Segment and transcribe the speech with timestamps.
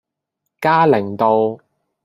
[0.61, 1.59] 嘉齡道